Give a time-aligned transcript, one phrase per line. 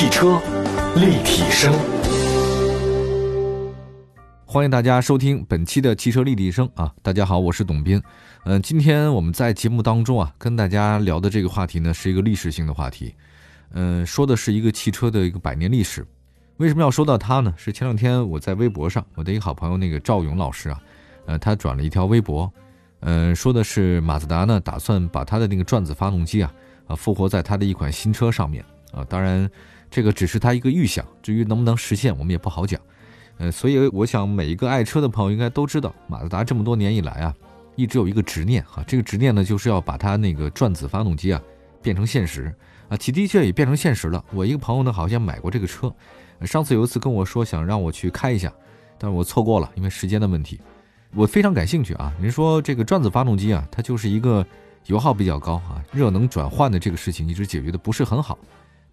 [0.00, 0.40] 汽车
[0.96, 1.74] 立体声，
[4.46, 6.90] 欢迎大家收听本期的汽车立体声啊！
[7.02, 8.02] 大家好，我是董斌。
[8.46, 13.14] 嗯，今天我们在节目当中啊，跟大家聊的这个话题呢，是一个历史性的话题。
[13.72, 16.02] 嗯，说的是一个汽车的一个百年历史。
[16.56, 17.52] 为什么要说到它呢？
[17.58, 20.80] 是前两天我在微博上，我的一个好朋友那个赵勇老师啊，
[21.26, 22.50] 呃，他转了一条微博，
[23.00, 26.50] 嗯，说的是马自达呢，打算把他的那个转子发动机啊，
[26.86, 28.64] 啊，复活在他的一款新车上面。
[28.92, 29.48] 啊，当然，
[29.90, 32.80] 这个只是他一个预想，至于能不能实现，我们也不好讲。
[33.38, 37.34] 呃，所以我想每一个爱车的朋友应该都知道，马自达这么多年以来啊，
[37.74, 41.42] 一直有一个执念哈，这个执念呢，就是要把它那个转子发动机啊
[41.82, 42.54] 变成现实
[42.88, 44.22] 啊，其的确也变成现实了。
[44.32, 45.92] 我一个朋友呢，好像买过这个车，
[46.42, 48.52] 上次有一次跟我说想让我去开一下，
[48.98, 50.60] 但是我错过了，因为时间的问题。
[51.14, 54.46] 我非常感兴趣啊，您说这个转子发动机啊，它就是一个
[54.86, 58.38] 油耗比较高啊，热能转换的这个事情一直解决的不是很好。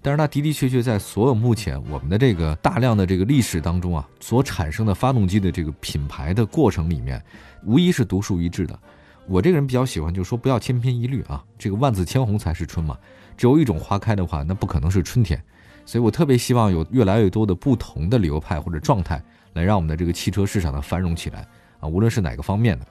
[0.08, 7.22] 但是它的的确确在所有目前我们的这个大量的这个历史当中啊，所产生的发动机的这个品牌的过程里面，
[7.66, 8.80] 无疑是独树一帜的。
[9.28, 12.98] 我这个人比较喜欢，就是说不要千篇一律啊，这个万紫千红才是春嘛。
[13.36, 15.44] 只有一种花开的话，那不可能是春天。
[15.86, 19.22] 所以我特别希望有越来越多的不同的流派或者状态，
[19.56, 21.46] 来让我们的这个汽车市场的繁荣起来
[21.82, 22.88] 啊，无论是哪个方面的。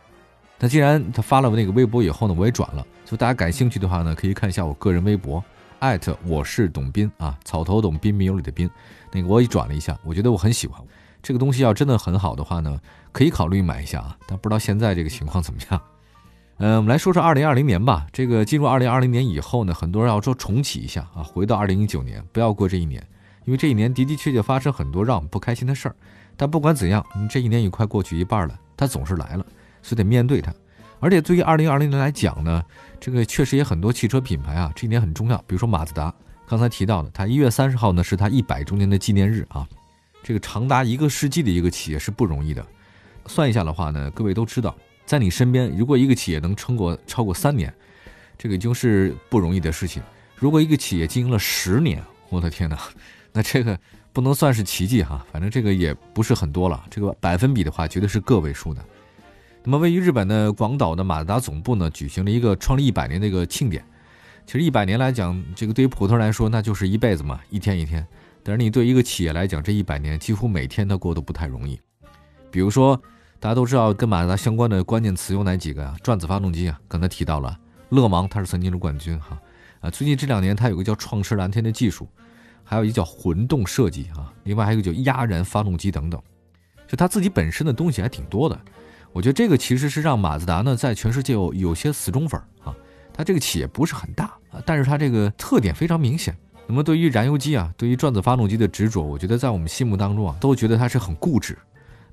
[0.58, 5.42] 那既然他发了那个微博以后呢，我也转了，就大家感兴趣的话呢，可以看一下我个人微博。
[5.86, 8.68] 艾特我是董斌啊，草头董斌民有里的斌，
[9.12, 10.82] 那个我也转了一下，我觉得我很喜欢
[11.22, 11.62] 这个东西。
[11.62, 12.80] 要真的很好的话呢，
[13.12, 15.80] 可以考虑买一下啊，但不知道现在这个情况怎么样。
[16.58, 18.04] 嗯， 我们来说说二零二零年吧。
[18.12, 23.00] 这个进入二零二零年以后呢，很多人要说重启一下啊，回到二零一九年，不要过这一年，
[23.44, 25.94] 因为这一年的的确确发生很多让我们不开心的事儿。
[26.36, 29.46] 但不管怎样，这一年也快过去一半了，它总是来了，
[29.82, 30.52] 所以得面对它。
[31.00, 32.62] 而且对于二零二零年来讲呢，
[32.98, 35.36] 这个确实也很多汽车品牌啊，这一年很重要。
[35.46, 36.12] 比如说马自达，
[36.48, 39.66] 刚才提到的，它一月三十号呢是它一百周年的纪念日啊。
[40.22, 42.64] 这个长达一个世纪的一个企业是不容易的。
[43.26, 47.72] 算一下的话呢，各位都知道，在你身边，如果一个企业能撑过超过三年，
[48.38, 50.02] 这个已经是不容易的事情。
[50.34, 52.78] 如果一个企业经营了十年，我的天哪，
[53.32, 53.78] 那这个
[54.12, 55.24] 不能算是奇迹哈。
[55.30, 58.84] 反正这个也不是很多了，这个百分比的话，绝对是个位数的。
[59.68, 63.84] 那么，位于日本的广岛的马自达总部呢，举行了一个创立一百年的一个庆典。
[64.46, 68.06] 其实一百年来讲，这个对于普通人来说，那就是一辈子嘛，一天一天。
[68.44, 71.80] 但是你对一个企业来讲，这一百年几乎每天都过得不太容易。
[72.48, 72.96] 比如说，
[73.40, 75.96] 大家都知道跟马自达相关的关键词有哪几个啊？
[76.00, 77.58] 转子发动机啊，刚才提到了。
[77.88, 79.36] 勒芒它是曾经的冠军哈。
[79.80, 82.08] 啊，最近这两年它有个叫创驰蓝天的技术，
[82.62, 86.22] 还有一个叫混动设计啊，另外还有一个叫压燃发动机等等。
[86.86, 88.56] 就它自己本身的东西还挺多的。
[89.12, 92.74] 我觉得这个其实是让马自达呢在全世界有有些死忠粉啊，
[93.12, 96.36] 它这个企业不是很大啊，但是它这个特点非常明显。
[96.66, 101.56] 那么对于燃油机啊，对于转子发动机的执着，我觉得在我们心目当中啊，都觉得它是很固执。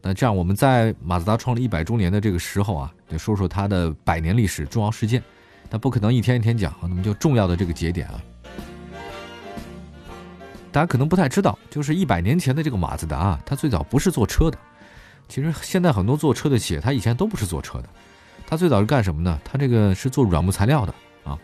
[0.01, 5.23] 那这样我们在马自达创立一百周年的这个时候啊，得说说它的百年历史重要事件。
[5.69, 8.21] 但不可能一天一天讲，那么就重要的这个节点啊，
[10.71, 14.57] 大家可能不太知道，就是一百年前的这个马自达啊，它最早不是做车的。
[15.27, 17.89] 其实现在很多做车的企业，他以前都不是做车的，
[18.45, 19.39] 他最早是干什么呢？
[19.43, 21.37] 他这个是做软木材料的啊。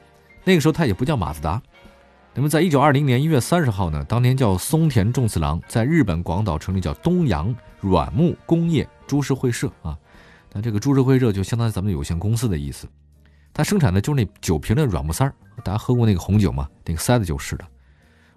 [0.44, 1.62] 那个时候他也不叫马自达。
[2.36, 9.98] 那么在一九二零年一月三十号呢，当年叫松田重次郎在日本广岛成立叫东洋软木工业株式会社啊。
[10.54, 12.88] 那这个株式会社就相当于咱们有限公司的意思。
[13.54, 16.70] 它生产的就是那酒瓶的软木塞儿，大家喝过那个红酒吗？
[16.86, 17.66] 那个塞子就是的。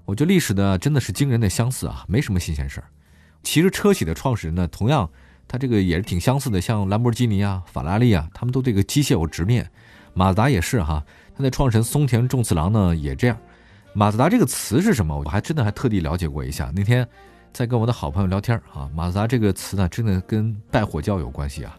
[0.07, 2.87] 我觉得历史呢真的是惊人的相似啊，没什么新鲜事儿。
[3.43, 5.09] 其实车企的创始人呢，同样。
[5.53, 9.71] 它这个也是挺相似的，像兰博基尼啊、法拉利啊，他们都这个机械有直面。
[10.15, 11.05] 马自达也是哈，
[11.37, 13.37] 它的创始人松田重次郎呢也这样。
[13.93, 15.15] 马自达这个词是什么？
[15.15, 16.73] 我还真的还特地了解过一下。
[16.75, 17.07] 那天
[17.53, 21.79] 在跟我的好朋友聊天啊，马自达这个词呢，真的跟拜火教有关系啊。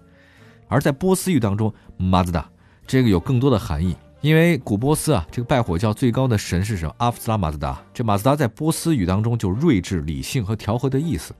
[0.67, 2.47] 而在波斯语当中，马自达
[2.85, 6.93] 这个有更多的含义，因为古波斯啊，这个拜火教最高的神是什么？
[6.99, 7.81] 阿夫斯拉马自达。
[7.91, 11.33] 这马自达在波斯语当中就睿智、理性和调和的意思。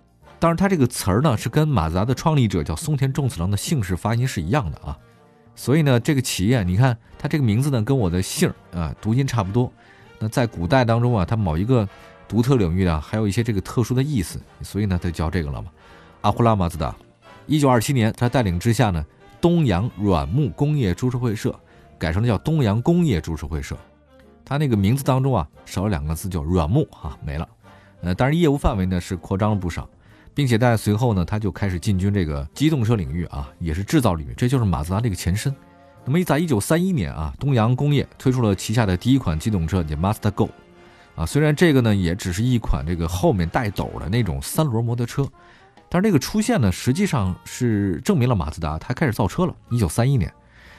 [0.44, 5.00] 当然，它这个词儿呢是跟马自达的创立者叫松田重次郎的姓氏发音是一样的啊，
[5.56, 9.72] 所以呢，这个企业你看它这个名字呢跟我的姓啊读音差不多。
[10.20, 11.88] 那在古代当中啊，它某一个
[12.28, 15.72] 独特领域啊还有一些这个特殊的意思，所以呢它叫这个了嘛。
[16.20, 16.94] 阿胡拉马自达，
[17.48, 19.06] 一九二七年他带领之下呢，
[19.40, 21.58] 东洋软木工业株式会社
[21.98, 23.78] 改成了叫东洋工业株式会社。
[24.44, 27.48] 它那个名字当中啊少了两个字叫软木啊没了。
[28.02, 29.88] 呃，但是业务范围呢是扩张了不少。
[30.34, 35.54] 并且在随后呢，他就开始进军这个机动车领域啊，也是制造领域，这就是马自达这个前身。
[36.06, 40.50] 那么，在一九三一年啊，东洋工业推出了旗下的第一款机动车，叫 Master Go。
[41.16, 41.26] 啊。
[41.26, 45.26] 虽然这个呢也只是一款这个后面带斗的那种三轮摩托车，
[45.88, 49.56] 但是这个出现呢，实际上是证明了马自达它开始造车了。
[49.70, 50.34] 一九三一年，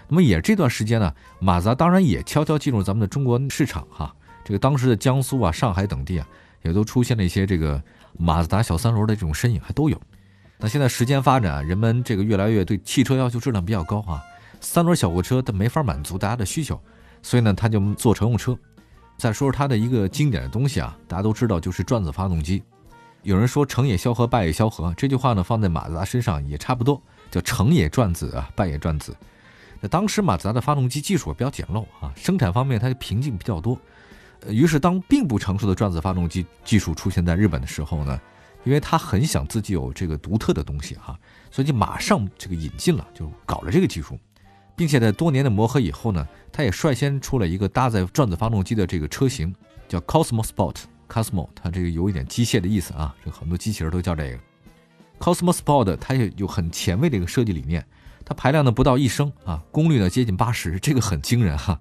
[0.09, 4.15] 那么也这段时间呢，马自达当然也悄悄进入咱们的中国市场哈。
[4.45, 6.29] 这个当时的江苏啊、上海等地啊，
[6.63, 7.83] 也都出现了一些这个
[8.19, 10.01] 马自达小三轮的这种身影，还都有。
[10.59, 14.23] 那现在时间发展，人们这个越来越对汽车要求质量比较高啊，
[14.61, 16.81] 三轮小货车它没法满足大家的需求，
[17.23, 18.57] 所以呢，他就做乘用车。
[19.17, 22.63] 再说说它的一个经典的东西啊，大家都知道就是转子发动机。
[23.23, 27.01] 有人说成也萧何，败也萧何，这句话呢放在马自达身上也差不多，
[27.31, 29.17] 叫成也转子啊，败也转子。
[29.81, 33.79] 那当时马自达的发动机技术比较简陋啊，生产方面它的瓶颈比较多。
[34.49, 38.21] 于是，当并不成熟的转子发动机技术出现在日本的时候呢，
[38.65, 41.19] 因为他很想自己有这个独特的东西哈，
[41.51, 44.19] 所以就马上这个引进了，就搞了这个技术，
[44.77, 49.55] 并且在多年的磨合以后呢，他也率先出了一个搭载转子发动机的这个车型，
[49.89, 50.77] 叫 Cosmo Sport。
[51.07, 54.39] Cosmo 它这个有一点机械的意思啊，这很多机器人都叫这个
[55.19, 57.85] Cosmo Sport，它也有很前卫的一个设计理念，
[58.25, 61.79] 它排量呢不到一升啊，功率呢接近八十，这个很惊人哈。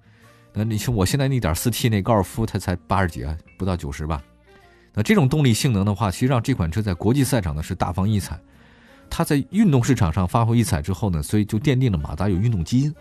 [0.54, 4.22] 那你像我现在那点四 T 那高尔夫，它才八十几啊，不到九十吧。
[4.94, 8.40] 那这种动力性能的话，其实让这款车在国际赛场呢是大放异彩。
[9.10, 12.94] 它在运动市场上发挥异彩之后呢，所以就奠定了马达有运动基因。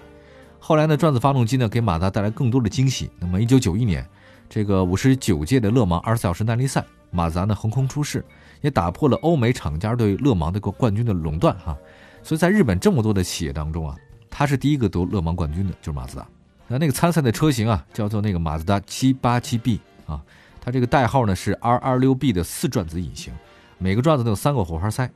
[0.59, 3.11] 后来呢，转子发动机呢给马达带来更多的惊喜。
[3.19, 4.07] 那么一九九一年，
[4.49, 8.25] 这个五十九届的勒芒二十四小时耐力赛，马达呢横空出世，
[8.63, 11.77] 也打破了欧美厂家对勒芒的个冠军的垄断哈。
[12.23, 13.97] 所以在日本这么多的企业当中啊，
[14.31, 16.27] 它是第一个得勒芒冠军的，就是马自达。
[16.73, 20.19] 那那个参赛的车型啊，叫做那个马自达七八七 B 啊，
[20.59, 23.31] 它这个代号呢是 R 二六 B 的四转子引擎，
[23.77, 25.07] 每个转子都有三个火花塞，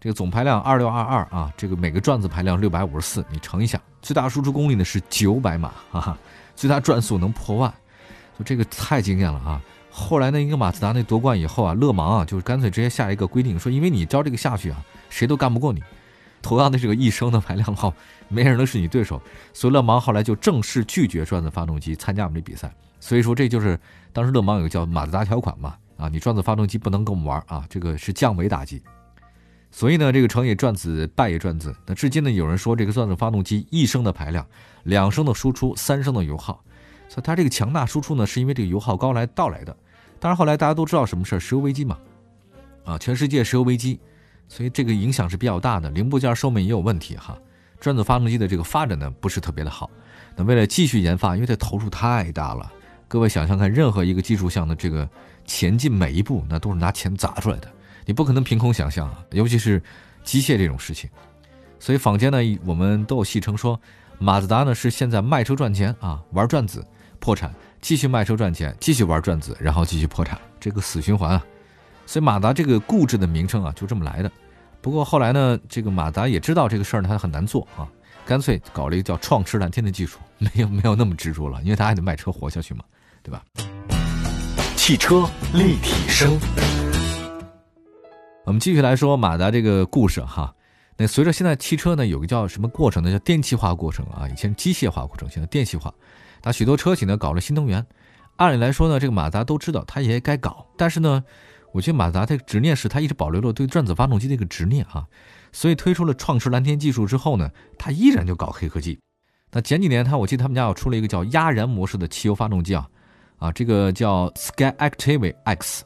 [0.00, 6.18] 这个总排量二六二二啊，这个每个转子排量六百五十四，你乘一下，最大输出功率呢是九百马哈哈，
[6.56, 7.70] 最大转速能破万，
[8.38, 9.60] 就这个太惊艳了啊！
[9.90, 15.82] 后来呢，一个马自达那夺冠以后啊，勒芒啊，就是干脆直接下一个规定，说因为你照这个下去啊，谁都干不过你。
[16.42, 17.94] 同样的这个一升的排量号，
[18.28, 19.22] 没人能是你对手，
[19.52, 22.74] 所以勒芒后来就正式拒绝转子发动机参加我们这比赛。
[23.00, 23.78] 所以说这就是
[24.12, 28.82] 当时勒芒有个叫马自达条款嘛，啊，你转子发动机不能跟我们玩啊，这个是降维打击。
[29.70, 31.74] 所以呢，这个成也转子，败也转子。
[31.86, 34.46] 那至今呢，有人说这个转子发动机一升的排量，
[34.82, 36.62] 两升的输出，三升的油耗，
[37.08, 39.74] 所以它这个强大输出呢，是因为这个油耗高来到来的。
[40.20, 41.98] 当然后来大家都知道什么事儿，石油危机嘛，
[42.84, 43.98] 啊，全世界石油危机。
[44.48, 47.38] 所以这个影响是比较大的，零部件寿命也有问题哈。
[47.80, 49.90] 转子发动机的这个发展呢不是特别的好。
[50.36, 52.72] 那为了继续研发，因为它投入太大了，
[53.08, 55.08] 各位想想看，任何一个技术项的这个
[55.44, 57.68] 前进每一步，那都是拿钱砸出来的，
[58.06, 59.82] 你不可能凭空想象啊，尤其是
[60.22, 61.10] 机械这种事情。
[61.80, 63.78] 所以坊间呢，我们都有戏称说，
[64.18, 66.86] 马自达呢是现在卖车赚钱啊，玩转子
[67.18, 71.44] 破产，继续卖车赚钱，继续玩转子，然后继续破产，这个死循环啊。
[72.06, 74.30] 所以马达这个固执的名称啊，就这么来的。
[74.80, 77.86] 不过后来呢，这个马达也知道这个事儿呢，它很难做啊，
[78.26, 82.84] 干脆搞了一个叫“创驰蓝天”的技术， 没有没有那么执着了，因为他还得卖车活下去嘛，
[83.22, 83.44] 对吧？
[84.76, 86.36] 汽车立体声，
[88.44, 90.52] 我们继续来说马达这个故事哈。
[90.96, 93.12] 那随着现在汽车呢有个叫什么过程呢？
[93.12, 95.94] 叫电气化过程啊，以前机械化过程，现在电气化。
[96.42, 97.86] 那许多车企呢搞了新能源，
[98.34, 101.22] 按理来说呢，这个马达都知道，它也该搞，但是呢。
[101.72, 105.06] 我觉得马自达这个执念是他一直保留了对转子发动机的一个执念啊，
[105.52, 108.98] 所以推出了创驰蓝天技术之后呢，他依然就搞黑科技。
[109.50, 112.88] 那前几年他我记得他们家要出了一个叫压燃模式的汽油发动机啊，
[113.38, 115.82] 啊这个叫 SkyActiv-X，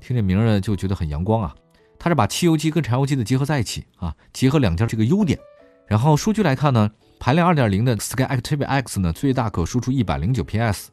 [0.00, 1.54] 听这名儿就觉得很阳光啊。
[1.98, 5.38] 它是把汽油机跟柴油机的结合在一起啊，结合两家这个优点。
[5.86, 10.90] 然后数据来看呢，排量2.0的 SkyActiv-X 呢，最大可输出109 PS。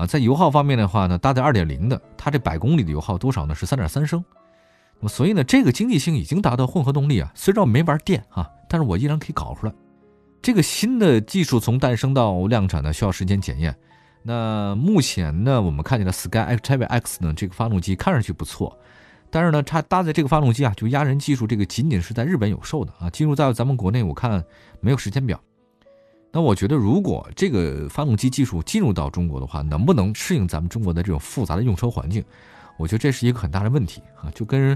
[0.00, 3.54] 啊，在油耗方面的话呢，搭载二点零的，它这百公里的油耗多少呢？
[3.54, 4.24] 是三点三升。
[4.98, 7.30] 那么所以呢，这个经济性已经达到混合动力啊。
[7.34, 9.72] 虽然我没玩电啊，但是我依然可以搞出来。
[10.40, 13.76] 这个新的技术从诞生到量产呢，需要时间检验。
[14.22, 18.78] 那目前呢，我们看见的 Sky Active X 呢，这个发动机看上去不错，
[19.30, 24.42] 但是呢，它搭载这个发动机啊，就压人技术这个仅仅是在日本有售的啊，进入在咱们国内我看
[24.80, 25.38] 没有时间表。
[26.32, 32.24] 那我觉得，如果这个发动机技术进入到中国的话，能不能适应咱们中国的这种复杂的用车环境？
[32.78, 34.30] 我觉得这是一个很大的问题啊！
[34.34, 34.74] 就跟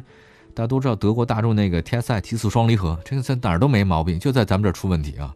[0.53, 5.35] 大家都知道，德国大众那个 TSI 提速双离合，这个在哪儿都没毛病，就在咱们这儿出问题啊！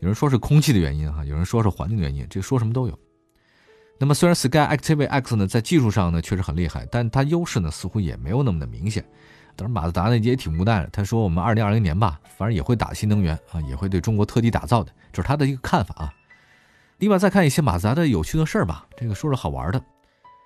[0.00, 2.98] 有人说是空气的原因哈，有人说是环境的原因，这说什么都有。
[3.98, 9.02] 那么虽然 Sky Active X 呢在技术上呢确实很厉害，但它优势呢似乎也没有那么的明显。
[9.56, 10.88] 当然，马自达呢也挺无奈的。
[10.92, 16.12] 他说：“我们二零二零年吧，反正也会打新能源啊，也会对中国特地打造的，这是他的一个看法啊。”
[16.98, 18.86] 另外，再看一些马自达的有趣的事儿吧。
[18.96, 19.82] 这个说说好玩的。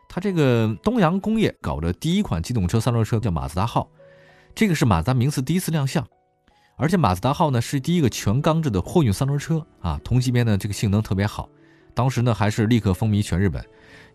[0.09, 3.89] 它这个东洋工业搞的第一款机动车三轮车叫马自达号，
[4.57, 6.05] 这个是马自达名次第一次亮相，
[6.75, 11.49] 而且马自达号呢是第一个全钢制的货运三轮车啊，同级别的这个性能特别好，
[11.95, 13.65] 当时呢还是立刻风靡全日本，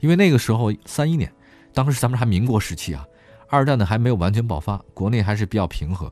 [0.01, 1.31] 因为那个时候三一年，
[1.73, 3.07] 当时咱们还民国时期啊，
[3.47, 6.11] 二战呢还没有完全爆发，国内还是比较平和，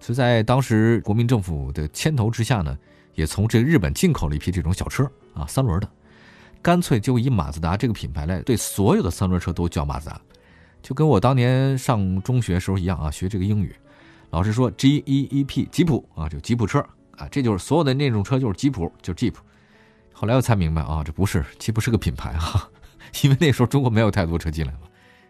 [0.00, 2.76] 所以在当时国民政府的牵头之下呢，
[3.14, 5.88] 也从这个日本进口了一批这种小车啊，三轮的。
[6.62, 10.18] 干脆就以马自达这个品牌来对所有的三轮车都叫马自达，
[10.82, 13.74] 就跟我当年上中学时候一样啊，学这个英语，
[14.30, 16.78] 老师说 G E E P 吉普啊，就吉普车
[17.18, 19.34] 啊，这就是所有的那种车就是吉普，就是 Jeep。
[20.12, 22.66] 后来我才明白啊，这不是吉普是个品牌啊，
[23.22, 24.80] 因为那时候中国没有太多车进来嘛，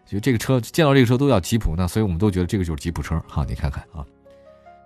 [0.05, 4.05] 就这个车见到这个车都叫吉普，那所以我们都觉得这个就是吉普车哈，你看看啊。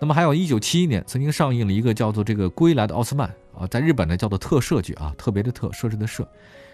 [0.02, 3.30] 那么还有一九七一年曾经上映了一个叫做这个归来的奥斯曼。
[3.60, 6.26] 啊，在日本呢叫做特摄剧啊，特别的特设置的设，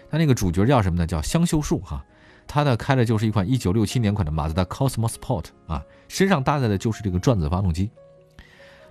[0.08, 1.04] 它那个主角叫什么呢？
[1.04, 2.04] 叫香秀树哈，
[2.46, 7.90] 他呢开的就是一款一九六七年款的马自达 Cosmo Sport 啊，身上搭载的就是这个转子发动机。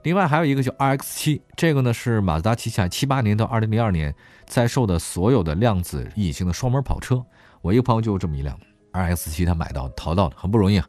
[0.04, 4.14] 另外还有一个叫 RX 七，这个呢是马自达旗下七八年到二零零二年
[4.46, 7.24] 在售的所有的量子隐形的双门跑车。
[7.62, 8.60] 我一个朋友就有这么一辆
[8.96, 10.88] RX 七，他买到淘到的，很不容易啊。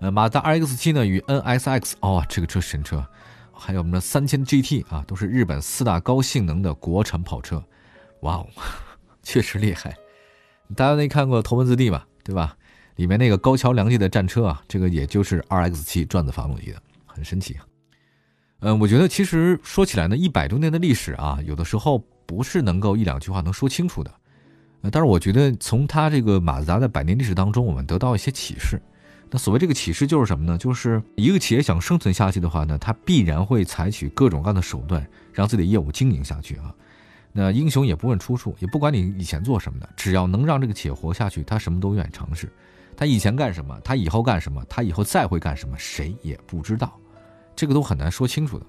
[0.00, 3.06] 呃，马自达 RX 七呢与 NSX 哦，这个车神车。
[3.52, 7.60] 还有我们的三千 GT 啊，都是日本四大高性能的国产跑车，
[8.20, 8.46] 哇哦，
[9.24, 9.96] 确实厉害！
[10.76, 12.06] 大家没看过《头文字 D》吧？
[12.22, 12.56] 对吧？
[12.94, 17.66] 里面那个高桥良介的战车啊，这个也就是 RX-7 转子发动机的，很神奇啊。
[18.60, 24.12] 嗯，我觉得其实说起来呢，一百多年的历史啊，有的时候不是能够一两句话能说清楚的。
[24.82, 28.80] 呃，但是我觉得从它这个马自达的百年历史当中，我们得到一些启示。
[29.30, 30.56] 那所谓这个启示就是什么呢？
[30.56, 36.74] 就是一个企业想生存下去的话呢，它必然会采取各种各样的手段，让自己的业务经营下去啊。
[37.32, 42.50] 那英雄也不问出处，也不管你以前做什么的，只要能让这个企业活下去，他什么都愿意尝试。
[42.96, 46.98] 他以前干什么，他以后干什么，他以后再会干什么，谁也不知道，
[47.54, 48.66] 这个都很难说清楚的。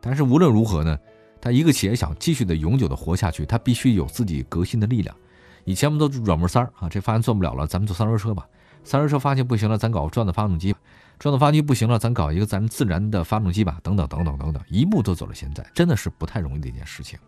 [0.00, 0.96] 但是无论如何呢，
[1.40, 5.14] 他一个企业想继续的永久的活下去，他必须有自己革新的力量。
[5.64, 8.46] 以前我们都软模三儿啊，这发现做不了了，咱们做三轮车吧。
[8.82, 10.72] 三轮车发现不行了，咱搞转子发动机；
[11.18, 13.78] 转子发动机不行了，咱搞一个咱自然的发动机吧。
[13.82, 17.18] 等等等等等等，一步都走到现在，真的是不太容易的一件事情。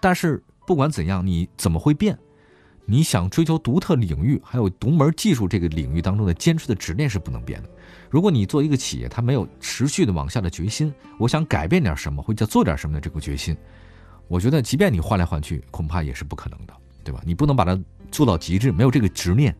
[0.00, 2.18] 但是不管怎样，你怎么会变？
[2.84, 7.68] 你想追求独特领域，还有独门技术这个领域当中的坚持的执念是不能变的。
[8.10, 13.56] 如果你做一个企业，它没有持续的往下的决心，我想改变点什么，或者做点什么的这个决心，
[14.26, 17.20] 我觉得即便你换来换去，恐怕也是不可能的，对吧？
[17.24, 17.78] 你不能把它
[18.10, 19.54] 做到极致，没有这个执念。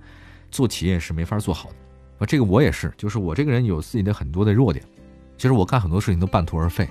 [0.51, 1.77] 做企业是没法做好的，
[2.19, 4.85] 啊，这个我也是，就是我这个人有自己的很多的弱点，
[5.39, 6.87] 其实我干很多事情都半途而废，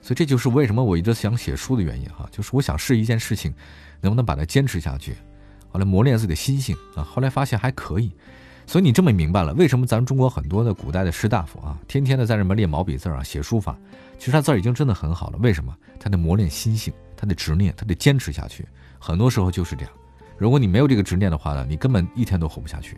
[0.00, 3.52] 所以这就是为什么我一直想写书的原因哈，就是我想试一件事情，
[4.00, 5.14] 能不能把它坚持下去，
[5.68, 8.10] 后来磨练自己的心性啊，后来发现还可以，
[8.66, 13.76] 所以你这么明白了，为什么咱们中国很多的古代的士大夫啊，天天的在那边练毛笔字啊，写书法，
[14.18, 15.76] 其实他字已经真的很好了，为什么？
[16.00, 18.66] 他得磨练心性，他得执念，他得坚持下去，
[19.04, 19.92] 很多时候就是这样。
[20.38, 22.96] 如果你没有这个执念的话呢，你根本一天都活不下去。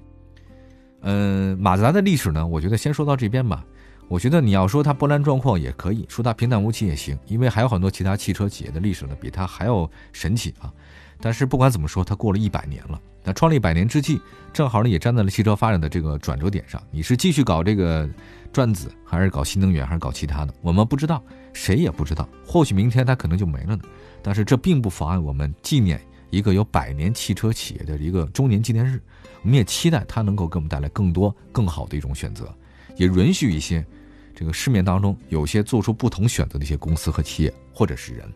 [1.00, 3.64] 嗯，马自达的历史呢，我觉得先说到这边吧。
[4.06, 10.72] 我觉得你要说它波澜壮阔也可以说它平淡无奇也行，因为还有很多其他汽车企业的历史呢比它还要神奇啊。
[11.20, 13.00] 但是不管怎么说，它过了一百年了。
[13.24, 14.20] 那创立百年之际，
[14.52, 16.80] 正好呢也站在了汽车发展的这个转折点上。
[16.92, 18.08] 你是继续搞这个
[18.52, 20.54] 转子，还是搞新能源，还是搞其他的？
[20.62, 21.20] 我们不知道，
[21.52, 22.28] 谁也不知道。
[22.46, 23.82] 或许明天它可能就没了呢。
[24.26, 26.00] 但是这并不妨碍我们纪念。
[26.30, 29.00] 一个有百年汽车企业的一个周年纪念日，
[29.42, 32.52] 我们也期待它能够给我们带来更多更好的一种选择，
[32.96, 33.86] 也允许一些
[34.34, 38.28] 这个市面当中有些做出不同选择的一些公司和企业或者是人。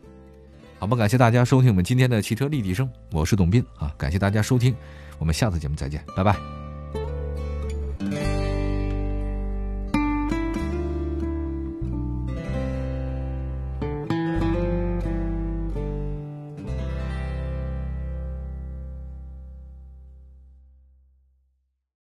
[0.79, 4.73] 好吧，感谢大家收听我们今天的汽车立体声，我是董斌啊，感谢大家收听，
[5.19, 6.60] 我们下次节目再见，拜拜。